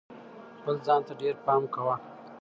[0.57, 1.95] خپل ځان ته ډېر پام کوه.